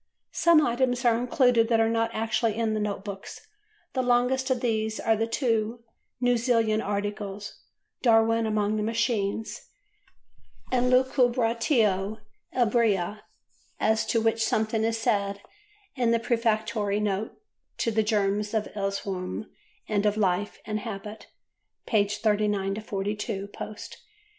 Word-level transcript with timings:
Some 0.33 0.65
items 0.65 1.05
are 1.05 1.15
included 1.15 1.67
that 1.67 1.79
are 1.79 1.87
not 1.87 2.09
actually 2.11 2.55
in 2.57 2.73
the 2.73 2.79
Note 2.79 3.05
Books; 3.05 3.39
the 3.93 4.01
longest 4.01 4.49
of 4.49 4.59
these 4.59 4.99
are 4.99 5.15
the 5.15 5.27
two 5.27 5.83
New 6.19 6.37
Zealand 6.37 6.81
articles 6.81 7.59
"Darwin 8.01 8.47
among 8.47 8.77
the 8.77 8.81
Machines" 8.81 9.69
and 10.71 10.89
"Lucubratio 10.91 12.17
Ebria" 12.51 13.21
as 13.79 14.03
to 14.07 14.19
which 14.19 14.43
something 14.43 14.83
is 14.83 14.97
said 14.97 15.39
in 15.95 16.09
the 16.09 16.19
Prefatory 16.19 16.99
Note 16.99 17.39
to 17.77 17.91
"The 17.91 18.01
Germs 18.01 18.55
of 18.55 18.69
Erewhon 18.75 19.51
and 19.87 20.07
of 20.07 20.17
Life 20.17 20.57
and 20.65 20.79
Habit" 20.79 21.27
(pp. 21.87 22.19
39–42 22.21 23.53
post). 23.53 23.99